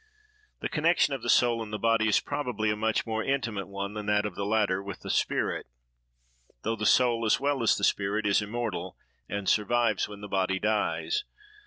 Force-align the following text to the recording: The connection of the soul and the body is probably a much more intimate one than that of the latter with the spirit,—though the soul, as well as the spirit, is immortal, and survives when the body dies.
The 0.61 0.67
connection 0.67 1.13
of 1.13 1.21
the 1.21 1.29
soul 1.29 1.61
and 1.61 1.71
the 1.71 1.77
body 1.77 2.07
is 2.07 2.19
probably 2.19 2.71
a 2.71 2.75
much 2.75 3.05
more 3.05 3.23
intimate 3.23 3.67
one 3.67 3.93
than 3.93 4.07
that 4.07 4.25
of 4.25 4.33
the 4.33 4.47
latter 4.47 4.81
with 4.81 5.01
the 5.01 5.11
spirit,—though 5.11 6.75
the 6.75 6.87
soul, 6.87 7.23
as 7.23 7.39
well 7.39 7.61
as 7.61 7.75
the 7.77 7.83
spirit, 7.83 8.25
is 8.25 8.41
immortal, 8.41 8.97
and 9.29 9.47
survives 9.47 10.07
when 10.09 10.21
the 10.21 10.27
body 10.27 10.57
dies. 10.57 11.23